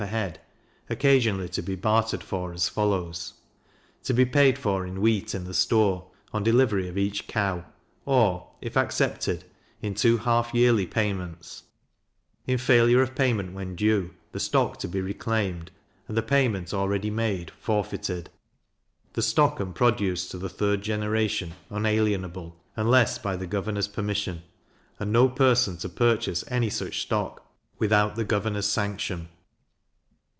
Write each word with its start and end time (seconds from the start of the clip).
per 0.01 0.07
head, 0.07 0.41
occasionally 0.89 1.47
to 1.47 1.61
be 1.61 1.75
bartered 1.75 2.23
for 2.23 2.51
as 2.53 2.67
follows: 2.67 3.35
To 4.05 4.15
be 4.15 4.25
paid 4.25 4.57
for 4.57 4.83
in 4.83 4.99
wheat 4.99 5.35
into 5.35 5.49
the 5.49 5.53
store, 5.53 6.09
on 6.33 6.41
delivery 6.41 6.87
of 6.89 6.97
each 6.97 7.27
cow, 7.27 7.65
or, 8.03 8.49
if 8.61 8.75
accepted, 8.75 9.43
in 9.79 9.93
two 9.93 10.17
half 10.17 10.55
yearly 10.55 10.87
payments; 10.87 11.61
in 12.47 12.57
failure 12.57 13.03
of 13.03 13.13
payment 13.13 13.53
when 13.53 13.75
due, 13.75 14.09
the 14.31 14.39
stock 14.39 14.77
to 14.79 14.87
be 14.87 15.01
reclaimed, 15.01 15.69
and 16.07 16.17
the 16.17 16.23
payment 16.23 16.73
already 16.73 17.11
made 17.11 17.51
forfeited. 17.51 18.31
The 19.13 19.21
stock 19.21 19.59
and 19.59 19.75
produce 19.75 20.27
to 20.29 20.39
the 20.39 20.49
third 20.49 20.81
generation 20.81 21.53
unalienable, 21.69 22.55
unless 22.75 23.19
by 23.19 23.35
the 23.35 23.45
governor's 23.45 23.87
permission; 23.87 24.41
and 24.99 25.13
no 25.13 25.29
person 25.29 25.77
to 25.77 25.89
purchase 25.89 26.43
any 26.47 26.71
such 26.71 27.03
stock 27.03 27.45
without 27.77 28.15
the 28.15 28.25
governor's 28.25 28.65
sanction. 28.65 29.29